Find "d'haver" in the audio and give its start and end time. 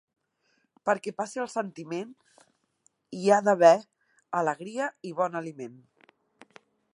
3.49-3.75